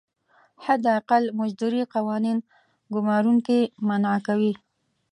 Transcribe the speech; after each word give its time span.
حداقل 0.65 1.23
مزدوري 1.39 1.81
قوانین 1.93 2.37
ګمارونکي 2.93 3.59
منعه 3.87 4.19
کوي. 4.27 4.53